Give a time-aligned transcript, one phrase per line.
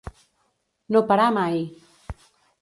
[0.95, 1.57] No parar mai.